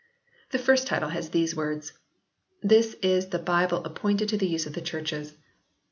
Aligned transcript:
The 0.49 0.57
first 0.57 0.87
title 0.87 1.09
has 1.09 1.29
these 1.29 1.55
words:" 1.55 1.93
This 2.71 2.95
is 3.03 3.27
the 3.27 3.37
Byble 3.37 3.83
apoynted 3.83 4.29
to 4.29 4.37
the 4.37 4.47
use 4.49 4.65
of 4.65 4.73
the 4.73 4.81
Churches." 4.81 5.35